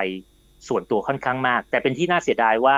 [0.67, 2.77] ส่วนตัวค่อนข้างมาก แต่เป็นที่น่าเสียดายว่า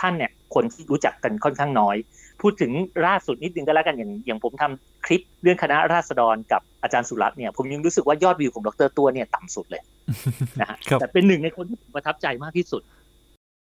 [0.00, 1.96] ท่านเนี่ยคนที่รู้จักกันค่อนข้างน้อย
[2.42, 2.72] พูดถึง
[3.06, 9.82] ล่าสุดนิดนึงก็แล้วกันอย่างอย่างผมทำคลิปเรื่องคณะราษฎรกับอาจารย์สุรัตน์เนี่ยผมยังรู้สึกว่ายอดวิวของดรตัวเนี่ยต่ำสุดเลย
[10.60, 12.82] นะฮะแต่เป็นหนึ่งในคนที่ผมประทับใจมากที่สุด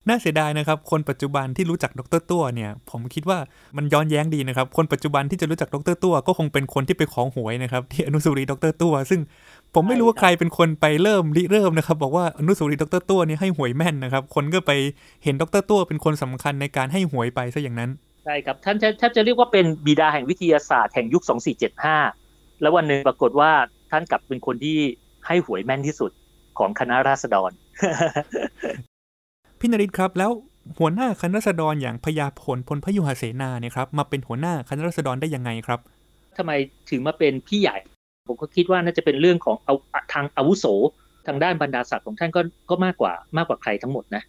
[0.08, 3.38] น่าเสียดายนะครับ คนปัจจุบันที่รู้จักดร.ตั้วเนี่ย ผมคิดว่า
[3.76, 9.20] มันย้อนแย้งดีนะครับ คนปัจจุบันที่จะรู้จักดร.ตั้วก็คงเป็นคนที่ไปขอหวยนะครับ ที่อนุสาวรีย์ดร.ตั้ว ซึ่ง
[9.74, 14.72] ผมไม่รู้ว่าใครเป็นคนไปเริ่มริเริ่มนะครับ บอกว่าอนุสาวรีย์ดร.ตั้วเนี่ยให้หวยแม่นนะครับ คนก็ไป
[15.24, 17.90] เห็นดร.ตั้วเป็นคนสำคัญในการให้หวยไปซะอย่างนั้น
[18.24, 21.22] ใช่ครับท่านแทบจะเรียกว่าเป็นบิดาแห่งวิทยาศาสตร์แห่งยุค
[21.92, 23.52] 2475 แล้ววันหนึ่งปรากฏว่า
[23.90, 24.78] ท่านกลับเป็นคนที่
[25.26, 26.10] ให้หวยแม่นที่สุด
[26.58, 27.50] ของคณะราษฎร
[29.58, 30.30] พี่นริศครับแล้ว
[30.78, 35.80] หัวหน้าคณะราษฎรอย่างพญาพลพลพยุหเสนาเนี่ยครับมาเป็นหัวหน้าคณะราษฎรได้ยังไงครับ
[36.36, 36.52] ทำไม
[36.90, 37.76] ถึงมาเป็นพี่ใหญ่
[38.28, 39.74] ผมก็คิดว่าน่าจะเป็นเรื่องของเอา
[40.12, 40.64] ทางอาวุโส
[41.26, 42.40] ทางด้านบรรดาศักดิ์ของท่านก็
[42.70, 44.22] ก็มากกว่ามากกว่าใครทั้งหมดนะ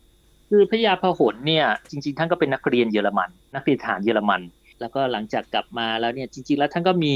[0.50, 4.42] คือพญาพหลเนี่ยจริง ๆ ท่านก็เป็นนักเรียนเยอรมัน นักเรียนทหารเยอรมัน
[4.80, 7.14] แล้วก็หลังจากกลับมาแล้วเนี่ยจริง ๆ แล้วท่านก็มี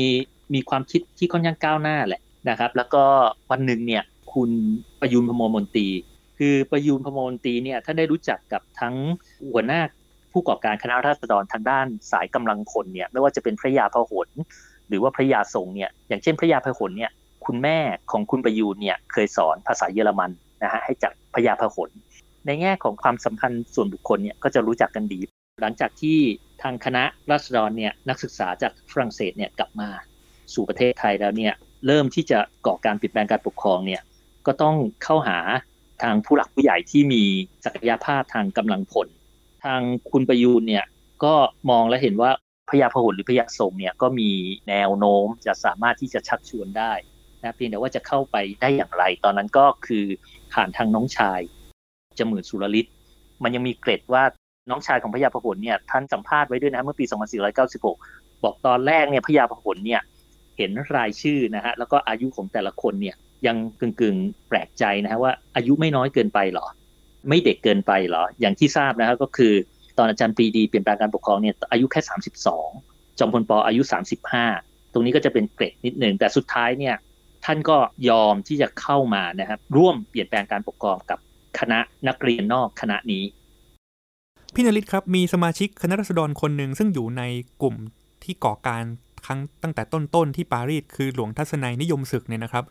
[0.53, 3.03] มีความคิดที่ค่อนข้างก้าวหน้าแหละนะครับ แล้วก็
[3.51, 4.51] วันหนึ่งเนี่ยคุณ
[4.99, 5.87] ประยุนพมมนตรี
[6.39, 8.95] คือประยุนพมรมนตรีเนี่ยท่านได้รู้จักกับทั้ง
[9.53, 9.81] หัวหน้า
[10.31, 14.29] ผู้ก่อการคณะราษฎรทางด้านสายกำลังคนเนี่ยไม่ว่าจะเป็นพระยาพหล
[14.87, 17.11] หรือว่าพระยาทรงเนี่ยอย่างเช่นพระยาพหลเนี่ย
[17.45, 17.77] คุณแม่
[18.11, 20.31] ของคุณประยูนเนี่ยเคยสอนภาษาเยอรมัน
[20.63, 21.89] นะฮะให้จากพระยาพหล
[22.45, 25.19] ในแง่ของความสัมพันธ์ส่วนบุคคลเนี่ยก็จะรู้จักกันดี
[25.61, 26.17] หลังจากที่
[26.61, 29.89] ทางคณะราษฎรเนี่ยนักศึกษาจากฝรั่งเศสเนี่ยกลับมา
[30.53, 31.53] สู่ประเทศไทยแล้วเนี่ย
[31.87, 34.01] เริ่มที่จะก่อการเปลี่ยนแปลงการปกครองเนี่ย
[34.47, 35.37] ก็ต้องเข้าหา
[36.03, 37.23] ทางผู้หลักผู้ใหญ่ที่มี
[37.65, 39.07] ศักยภาพทางกำลังผล
[39.65, 39.81] ทาง
[40.11, 40.85] คุณประยูนเนี่ย
[41.23, 41.33] ก็
[41.69, 42.31] มองและเห็นว่า
[42.69, 44.31] พญาพหลหรือพญาทรงเนี่ยก็มี
[44.69, 46.93] แนวโน้มจะสามารถที่จะชักชวนได้
[47.43, 50.05] นะเพียงแต่ว่าจะเข้าไปได้อย่างไร ตอนนั้นก็คือ
[50.53, 51.39] ผ่านทางน้องชาย
[52.19, 52.85] จมื่นสุรลิศ
[53.43, 54.23] มันยังมีเกร็ดว่า
[54.69, 57.05] น้องชายของพญาพหลเนี่ยท่านสัมภาษณ์ไว้ด้วยนะเมื่อปี
[57.73, 60.01] 2496 บอกตอนแรกเนี่ยพญาพหลเนี่ย
[60.57, 63.15] เห็นรายชื่อนะฮะแล้วก็อายุของแต่ละคนเนี่ย
[63.47, 64.15] ยังกึ่งกึ่ง
[64.49, 66.65] แปลกใจนะฮะว่าอายุไม่น้อยเกินไปหรอ
[67.29, 69.53] ไม่เด็กเกินไปหรอ อย่างที่ทราบนะฮะก็คือ
[69.97, 72.01] ตอนอาจารย์ปรีดีเปลี่ยนแปลงการปกครองเนี่ยอายุแค่
[72.59, 73.81] 32 จอมพลปออายุ
[74.37, 76.95] 35 ตรงนี้ก็จะเป็นเกรดนิดหนึ่งแต่สุดท้ายเนี่ย
[77.45, 77.77] ท่านก็
[78.09, 81.19] ยอมที่จะเข้ามานะครับร่วมเปลี่ยนแปลงการปกครองกับ
[81.59, 83.23] คณะนักเรียนนอกคณะนี้
[84.53, 87.23] พี่นริศครับมีสมาชิกคณะรัษฎรคนหนึ่งซึ่งอยู่ใน
[87.61, 87.75] กลุ่ม
[88.23, 88.83] ที่ก่อการ
[89.25, 92.63] ครั้งตั้งแต่ต้นๆที่ปารีสคือหลวงทัศนัยนิยมศึกเนี่ยนะครับ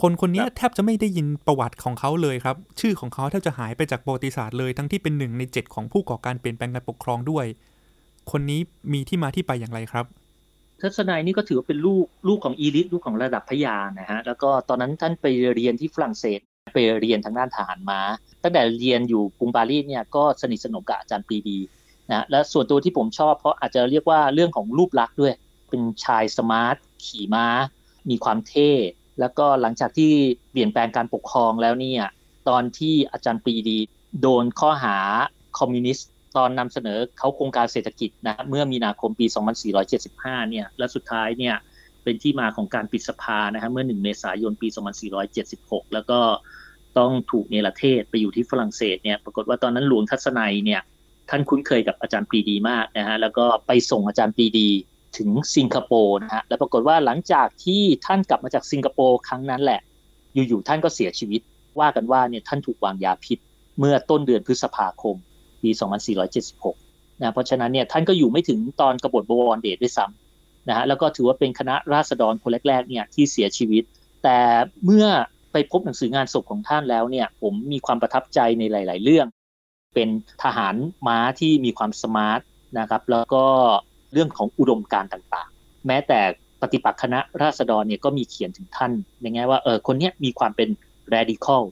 [0.00, 7.46] คนคนนี้แทบจะไม่ได้ยินประวัติของเขาเลยครับ ชื่อของเขาแทบจะหายไปจากประวัติศาสตร์เลย ทั้งที่เป็นหนึ่งในเจ็ดของผู้ก่อการเปลี่ยนแปลงการปกครองด้วย
[8.30, 8.60] คนนี้
[8.92, 10.04] มีที่มาที่ไปอย่างไรครับ
[10.80, 16.38] ทัศนัยนี่ก็ถือว่าเป็นลูกลูกของ elite ลูกของระดับพระยานะฮะแล้วก็ตอนนั้นท่านไปเรียนที่ฝรั่งเศส
[16.74, 18.00] ไปเรียนทางด้านทหารม้า
[18.42, 21.58] ตั้งแต่เรียนอยู่กรุงปารีสเนี่ยก็สนิทสนมกับอาจารย์ปรีดี
[22.10, 25.34] นะและส่วนตัวที่ผมชอบเพราะอาจจะเรียกว่าเรื่องของรูปลักษณ์ด้วย
[25.68, 27.46] เป็นชาย smart ขี่ม้า
[28.10, 28.70] มีความเท่
[29.20, 30.12] แล้วก็หลังจากที่
[30.50, 32.04] เปลี่ยนแปลงการปกครองแล้วเนี่ย
[32.48, 33.78] ตอนที่อาจารย์ปรีดี
[34.20, 34.96] โดนข้อหา
[35.58, 39.26] คอมมิวนิสต์ตอนนำเสนอเขาโครงการเศรษฐกิจนะเมื่อมีนาคมปี
[39.88, 41.54] 2475 เนี่ยและสุดท้ายเนี่ย
[42.02, 44.68] เป็นที่มาของการปิดสภานะฮะเมื่อ 1 เมษายนปี
[45.30, 46.20] 2476 แล้วก็
[46.98, 50.80] ต้องถูกเนรเทศไปอยู่ที่ฝรั่งเศสเนี่ยปรากฏว่าตอนนั้นหลวงทัศนัยเนี่ย
[51.30, 54.68] ท่านคุ้นเคยกับอาจารย์ปรีดีมากนะฮะแล้วก็ไปส่งอาจารย์ปรีดี
[55.16, 59.80] ถึงสิงคโปร์นะฮะแล้วปรากฏว่าหลังจากที่ท่านกลับมาจากสิงคโปร์ครั้งนั้นแหละ
[60.34, 61.40] อยู่ๆท่านก็เสียชีวิต
[61.80, 63.38] ว่ากันว่าเนี่ยท่านถูกวางยาพิษ
[63.78, 65.16] เมื่อต้นเดือนพฤษภาคม
[65.62, 65.70] ปี
[66.46, 73.82] 2476นะเพราะฉะนั้นเนี่ยท่านก็อยู่ไม่ถึงตอนกบฏบวรเดชด้วยซ้ำนะฮะแล้วก็ถือว่าเป็นคณะราษฎรคนแรกๆเนี่ยที่เสียชีวิต
[74.24, 74.38] แต่
[74.84, 75.06] เมื่อ
[75.52, 79.26] ไปพบหนังสืองานศพของท่านแล้วเนี่ยผมมีความประทับใจในหลาย ๆ เรื่อง
[79.94, 80.08] เป็น
[80.42, 80.74] ทหาร
[81.06, 82.40] ม้าที่มีความสมาร์ท
[82.78, 83.46] นะครับแล้วก็
[84.12, 86.20] เรื่องของอุดมการต่างๆ แม้แต่
[86.60, 90.68] ปฏิปักษ์คณะราษฎรเนี่ยก็มีเขียนถึงท่านในแง่ว่าเออคนเนี้ยมีความเป็น
[91.14, 91.62] radical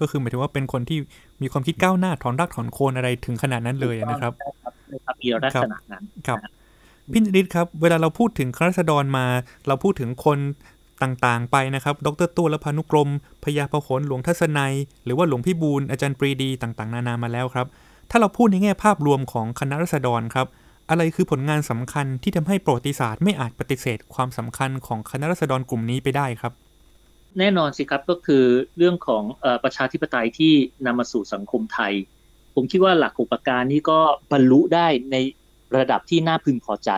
[0.00, 0.98] ก็คือหมายถึงว่าเป็นคนที่
[1.42, 4.32] มีความคิดก้าวหน้าถอนรากถอนโคนอะไรถึงขนาดนั้นเลยนะครับ
[4.64, 6.38] ครับมีลักษณะนั้นครับ
[7.12, 9.26] พี่นิดครับ เวลาเราพูดถึงคณะรัษฎรมา
[9.66, 10.38] เราพูดถึงคน
[11.02, 13.08] ต่างๆ ไปนะครับ ดรตัวและพานุกรม
[13.44, 17.66] พยาพหลหลวงทัศนัย หรือว่าหลวงพี่บูลอาจารย์ปรีดีต่างๆ นานามาแล้วครับ
[18.10, 20.46] ถ้าเราพูดในแง่ภาพรวมของคณะรัษฎรครับ
[20.90, 26.52] อะไรคือผลงานสำคัญที่ทำให้ประวัติศาสตร์ไม่อาจปฏิเสธความสำคัญของคณะรัษฎรกลุ่มนี้ไปได้ครับ
[27.38, 28.44] แน่นอนสิครับก็คือ
[28.78, 30.52] เรื่องของอประชาธิปไตยที่
[30.86, 31.92] นำมาสู่สังคมไทย
[32.54, 33.98] ผมคิดว่าหลักหกประการนี้ก็
[34.32, 35.16] บรรลุได้ใน
[35.76, 36.90] ระดับที่น่าพึงพอใจ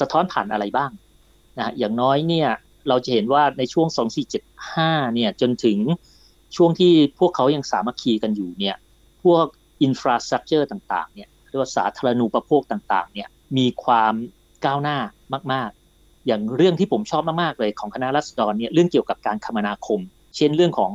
[0.00, 0.90] สะท้อนผ่านอะไรบ้าง
[1.58, 2.48] นะอย่างน้อยเนี่ย
[2.88, 3.88] เราจะเห็นว่าในช่วง
[4.52, 5.78] 2475 เนี่ยจนถึง
[6.56, 8.76] ช่วงที่พวกเขายังสามัคคีกันอยู่เนี่ย
[9.24, 9.46] พวก
[9.82, 14.14] infrastructure ต่างๆเนี่ย เรียกว่าสาธารณูปโภคต่างๆเนี่ยมีความ
[14.64, 14.98] ก้าวหน้า
[15.52, 20.00] มาก ๆ อย่างเรื่องที่ผมชอบมากๆเลยของคณะรัษฎรเนี่ยเรื่องเกี่ยวกับการคมนาคม
[20.36, 20.90] เช่นเรื่องของ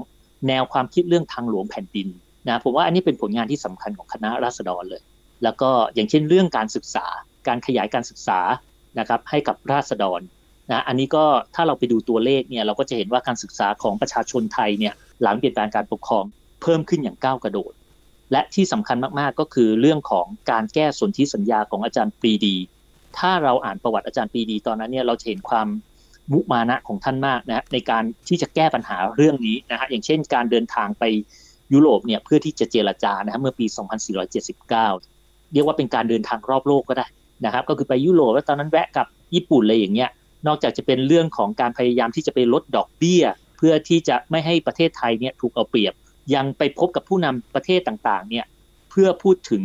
[0.48, 2.08] แนวความคิดเรื่องทางหลวงแผ่นดิน
[2.48, 5.02] นะผมว่าอันนี้เป็นผลงานที่สำคัญของคณะรัษฎรเลย
[5.44, 7.06] แล้วก็อย่างเช่นเรื่องการศึกษา
[7.48, 8.40] การขยายการศึกษา
[9.00, 10.22] นะครับให้กับราษฎร
[10.72, 16.26] นะอันนี้ก็ถ้าเราไปดูตัวเลขเนี่ยเราก็จะเห็นว่าการศึกษาของประชาชนไทยเนี่ยหลังเปลี่ยนแปลงการปกครอง
[16.62, 17.72] เพิ่มขึ้นอย่างก้าวกระโดด
[18.32, 22.56] และที่สำคัญมากๆก็คือเรื่องของการแก้สนธิสัญญาของอาจารย์ปรีดี
[23.18, 25.68] ถ้าเราอ่านประวัติอาจารย์ปรีดี ตอนนั้นเนี่ยเราจะเห็นความ
[26.32, 31.04] มุมานะของท่านมากนะในการที่จะแก้ปัญหาเรื่องนี้นะฮะอย่างเช่นการเดินทางไป
[31.74, 33.66] ยุโรปเนี่ยเพื่อที่จะเจรจานะฮะเมื่อปี
[34.40, 34.70] 2479
[35.54, 37.08] เรียกว่าเป็นการเดินทางรอบโลกก็ได้
[37.46, 40.10] นะครับก็คือไปยุโรปแล้วตอนนั้นแวะกับญี่ปุ่นเลยอย่างเงี้ย
[40.48, 43.24] นอกจากจะเป็นเรื่องของการพยายามที่จะไปลดดอกเบี้ย
[43.58, 45.94] เพื่อที่จะไม่ให้ประเทศไทยเนี่ยถูกเอาเปรียบ
[46.36, 48.46] ยังไปพบกับผู้นำประเทศต่างๆเนี่ย
[48.90, 49.64] เพื่อพูดถึง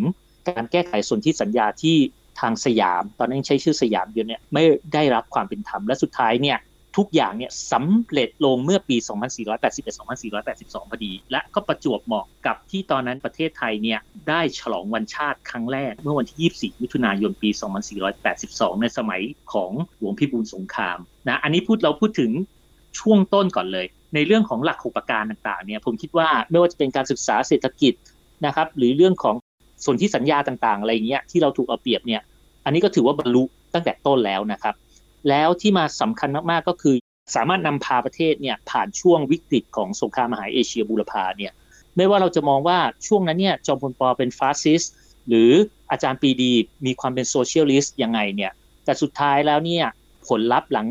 [0.49, 1.97] การแก้ไขส่วนที่สัญญาที่
[2.41, 4.63] ทางสยาม ตอนนั้นใช้ชื่อสยามอยู่เนี่ยไม่
[4.95, 6.59] ได้รับความเป็นธรรมและสุดท้ายเนี่ย
[6.97, 8.97] ทุกอย่างเนี่ยสำเร็จลงเมื่อปี
[9.75, 17.51] 2481-2482 พอดี และก็ประจวบเหมาะกับที่ตอนนั้นประเทศไทยเนี่ยได้ฉลองวันชาติครั้งแรก เมื่อวันที่ 24 มิถุนายนปี
[18.17, 22.31] 2482 ในสมัยของหลวงพิบูลสงครามนะอันนี้พูดเราพูดถึง
[23.01, 27.95] ช่วงต้นก่อนเลยในเรื่องของหลักหกประการต่างๆเนี่ยผมคิดว่าไม่ว่าจะเป็นการศึกษาเศรษฐกิจ
[28.47, 29.37] นะครับหรือเรื่องของ
[29.85, 32.23] ส่วนที่สัญญาต่างๆ อะไรเงี้ยที่เราถูกเอาเปรียบเนี่ย
[32.65, 33.43] อันนี้ก็ถือว่าบรรลุ
[33.75, 34.75] ตั้งแต่ต้นแล้วนะครับ
[35.29, 36.97] แล้วที่มาสำคัญมากๆก็คือ
[37.37, 41.53] สามารถนำพาประเทศเนี่ยผ่านช่วงวิกฤตของสงครามมหาเอเชียบูรพาเนี่ย
[41.97, 44.83] ไม่ว่าเราจะมองว่าช่วงนั้นเนี่ยจอมพลป.เป็นฟาสซิสต์
[45.29, 45.51] หรือ
[45.91, 46.53] อาจารย์ปรีดี
[46.87, 48.53] มีความเป็น socialist ยังไงเนี่ย
[48.85, 49.85] แต่สุดท้ายแล้วเนี่ย
[50.29, 50.89] ผลลัพธ์หลัง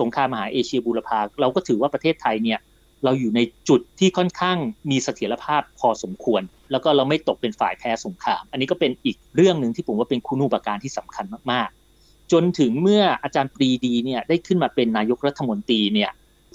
[0.00, 2.58] สงครามมหาเอเชียบูรพาเราก็ถือว่าประเทศไทยเนี่ย
[3.04, 4.58] เราอยู่ในจุดที่ค่อนข้าง
[4.90, 16.10] มีเสถียรภาพพอสมควร แล้วก็เราไม่ตกเป็นฝ่ายแพ้สงคราม อันนี้ก็เป็นอีกเรื่องหนึ่งที่ผมว่าเป็นคุณูปการที่สำคัญมากๆ จนถึงเมื่ออาจารย์ปรีดีเนี่ยได้ขึ้นมาเป็นนายกรัฐมนตรีเนี่ย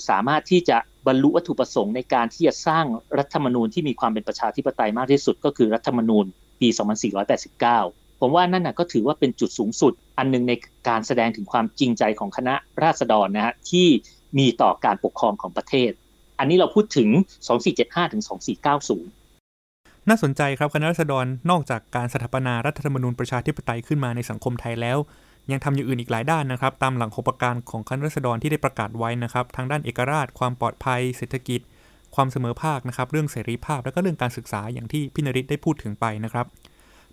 [0.09, 2.85] สามารถที่จะบรรลุวัตถุประสงค์ในการที่จะสร้าง
[3.17, 6.25] รัฐธรรมนูญที่มีความเป็นประชาธิปไตยมากที่สุด ก็คือรัฐธรรมนูญ
[6.61, 10.53] ปี 2489 ผมว่านั่นนะก็ถือว่าเป็นจุดสูงสุด อันนึงใน
[10.89, 13.87] การแสดงถึงความจริงใจของคณะราษฎรนะฮะที่
[14.37, 15.91] มีต่อการปกครองของประเทศ
[16.39, 17.09] อันนี้เราพูดถึง
[17.61, 18.23] 2475ถึง
[19.27, 24.97] 2490 น่าสนใจครับคณะรัษฎรนอกจากการสถาปนารัฐธรรมนูญประชาธิปไตยขึ้นมาในสังคมไทยแล้ว
[25.51, 31.61] ยังทำอย่างอื่นอีกหลายด้านนะครับ ตามหลังโครงการของคณะรัษฎรที่ได้ประกาศไว้นะครับ ทางด้านเอกราช ความปลอดภัย เศรษฐกิจ
[32.15, 36.45] ความเสมอภาคนะครับ เรื่องเสรีภาพ และก็เรื่องการศึกษาอย่างที่พินริตได้พูดถึงไปนะครับ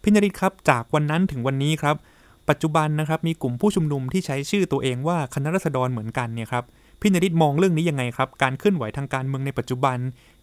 [0.02, 1.96] พินริตครับจากวันนั้นถึงวันนี้ครับ
[2.48, 6.64] ปัจจุบันนะครับมีกลุ่มผู้ชุมนุมที่ใช้ชื่อตัวเองว่าคณะรัษฎรเหมือนกันเนี่ยครับ
[7.00, 9.96] พี่นริศมองเรื่องนี้ยังไงครับ การเคลื่อนไหวทางการเมืองในปัจจุบัน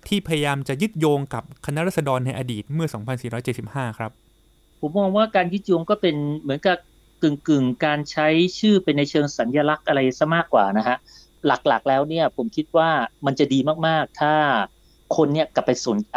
[0.08, 2.88] ที่พยายามจะยึดโยงกับคณะรัษฎรในอดีตเมื่อ
[3.44, 4.12] 2475 ครับ
[4.80, 6.78] ผมมองว่าการยึดโยงก็เป็นเหมือนกับ
[7.22, 8.28] กึ่งกึ่งการใช้
[8.60, 10.98] ชื่อเป็นในเชิงสัญญลักษณ์อะไรซะมากกว่านะฮะ
[11.46, 12.90] หลักๆแล้วเนี่ยผมคิดว่า
[13.26, 14.34] มันจะดีมากๆ ถ้า
[15.16, 16.16] คนเนี่ยกลับไปสนใจ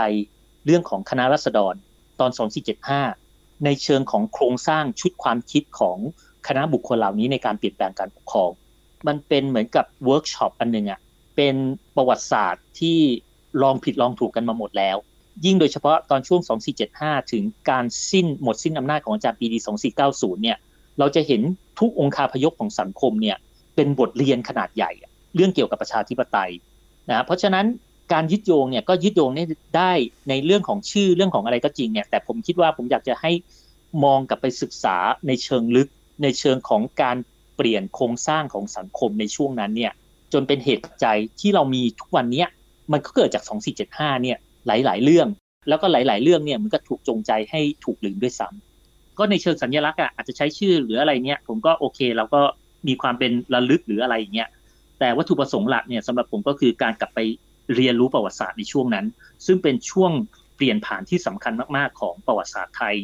[0.64, 1.74] เรื่องของคณะราษฎร
[2.20, 2.30] ตอน
[2.96, 3.29] 2475
[3.64, 5.98] ในเชิงของโครงสร้างชุดความคิดของ
[6.46, 8.50] คณะบุคคลเหล่านี้ในการเปลี่ยนแปลงการปกครอง
[9.06, 11.00] มันเป็นเหมือนกับเวิร์กช็อปอันหนึ่งอะ
[11.36, 11.54] เป็น
[11.96, 12.98] ประวัติศาสตร์ที่
[13.62, 14.96] ลองผิดลองถูกกันมาหมดแล้ว
[15.44, 16.40] ยิ่งโดยเฉพาะตอนช่วง
[16.86, 19.58] 2475 ถึงการสิ้นหมดสิ้นอำนาจของอาจารย์ปรีดี
[20.00, 20.58] 2490 เนี่ย
[20.98, 21.42] เราจะเห็น
[21.80, 23.36] ทุกองคาพยพของสังคมเนี่ย
[23.76, 24.90] เป็นบทเรียนขนาดใหญ่
[25.34, 26.50] เรื่องเกี่ยวกับประชาธิปไตย
[27.10, 27.66] นะเพราะฉะนั้น
[28.12, 29.30] การยึดโยงเนี่ยก็ยึดโยง
[29.76, 29.92] ได้
[30.28, 33.32] ในเรื่องของชื่อเรื่องของอะไรก็จริงเนี่ยแต่ผมคิดว่าผมอยากจะให้
[34.04, 34.96] มองกลับไปศึกษา
[35.26, 35.88] ในเชิงลึก
[36.22, 37.16] ในเชิงของการ
[37.56, 39.92] เปลี่ยนโครงสร้างของสังคมในช่วงนั้นเนี่ย
[40.32, 42.44] จนเป็นเหตุปัจจัยที่เรามีทุกวันนี้
[42.92, 43.42] มันก็เกิดจาก
[43.82, 45.28] 2475เนี่ยหลาย ๆ เรื่อง
[45.68, 52.40] แล้วก็หลาย ๆ เรื่องเนี่ยมันก็ถูกจงใจให้ถูกลืมด้วยซ้ำก็ในเชิงสัญลักษณ์อะอาจจะใช้ชื่อหรืออะไรเนี่ยผมก็โอเคเราก็
[52.88, 54.48] มีความเป็นระลึกหรืออะไรอย่างเงี้ย
[54.98, 57.18] แต่วัตถุประสงค์หลักเนี่ยสำหรับผมก็คือการกลับไป
[57.74, 59.06] เรียนรู้ประวัติศาสตร์ในช่วงนั้น
[59.46, 60.12] ซึ่งเป็นช่วง
[60.56, 62.96] เปลี่ยนผ่านที่สำคัญมากๆ ของประวัติศาสตร์ไทย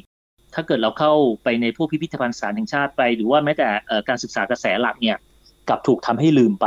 [0.54, 1.12] ถ้าเกิดเราเข้า
[1.44, 3.68] ไปในพวกพิพิธภัณฑ์สารแห่งชาติไป หรือว่าแม้แต่
[4.08, 5.16] การศึกษากระแสหลักเนี่ย
[5.68, 6.66] กับถูกทำให้ลืมไป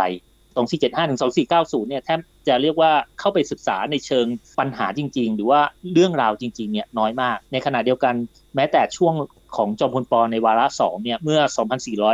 [0.59, 1.19] 2475ถึง
[1.53, 4.25] 2490เนี่ยแทบจะเรียกว่าเข้าไปศึกษาในเชิง
[4.59, 5.61] ปัญหาจริง ๆ หรือว่า
[5.93, 8.15] เรื่องราวจริงๆเนี่ยน้อยมาก ในขณะเดียวกัน
[8.55, 9.13] แม้แต่ช่วง
[9.55, 11.41] ของจอมพลปอในวาระสองเนี่ยเมื่อ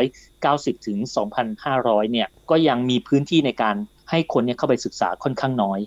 [0.05, 0.99] 2490 ถึง
[1.55, 3.75] 2500 เนี่ยก็ยังมีพื้นที่ในการ
[4.09, 5.79] ให้คนเนี่ยเข้าไปศึกษาค่อนข้างน้อย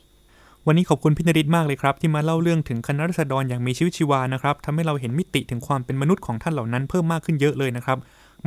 [0.67, 7.99] วันนี้ขอบคุณพี่นริศมากเลยครับ ที่มาเล่าเรื่องถึงคณะรัษฎรอย่างมีชีวิตชีวานะครับทำให้เราเห็นมิติถึงความเป็นมนุษย์ของท่านเหล่านั้นเพิ่มมากขึ้นเยอะเลยนะครับ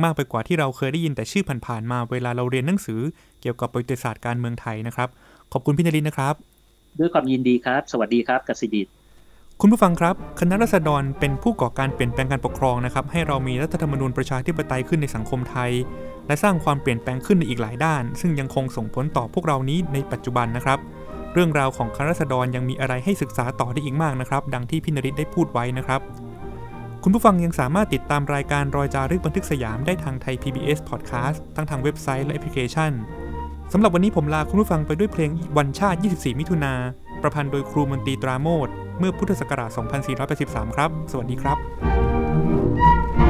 [0.02, 3.00] มากไปกว่าที่เราเคยได้ยินแต่ชื่อผ่านๆมาเวลาเราเรียนหนังสือ
[3.40, 5.08] เกี่ยวกับประวัติศาสตร์การเมืองไทยนะครับ
[5.52, 6.34] ขอบคุณพี่นริศนะครับ
[6.98, 8.88] ด้วยความยินดีครับ สวัสดีครับกสิดิต
[9.60, 15.70] คุณผู้ฟังครับ คณะรัษฎรเป็นผู้ก่อการเปลี่ยนแปลงการปกครองนะครับ ให้เรามีรัฐธรรมนูญประชาธิปไตยขึ้นในสังคมไทย
[16.26, 20.78] และสร้างความเปลี่ยนแปลงขึ้นในอีกหลายด้าน ซึ่งยังคงส่งผลต่อพวกเรานี้ในปัจจุบันนะครับ
[21.34, 26.00] เรื่องราวของคณะรัษฎรยังมีอะไรให้ศึกษาต่อได้อีกมากนะครับ ดังที่พินริตได้พูดไว้นะครับ
[27.02, 32.92] คุณผู้ฟังยังสามารถติดตามรายการรอยจารึกบันทึกสยามได้ทางไทย PBS Podcast ทั้งทางเว็บไซต์และแอปพลิเคชัน
[33.72, 36.74] สำหรับวันนี้ผมลาคุณผู้ฟังไปด้วยเพลงวันชาติ 24 มิถุนา
[37.22, 39.70] ประพันธ์โดยครูมนตรีตราโมดเมื่อพุทธศักราช
[40.22, 43.21] 2483 ครับ สวัสดีครับ